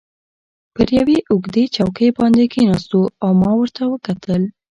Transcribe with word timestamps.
پر 0.73 0.87
یوې 0.99 1.17
اوږدې 1.31 1.63
چوکۍ 1.75 2.09
باندې 2.17 2.43
کښېناستو 2.51 3.01
او 3.23 3.29
ما 3.41 3.51
ورته 3.57 3.83
وکتل. 3.87 4.41